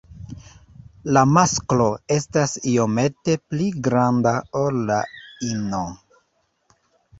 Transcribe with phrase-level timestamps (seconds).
[1.17, 4.35] La masklo estas iomete pli granda
[4.65, 4.99] ol la
[5.53, 5.87] ino.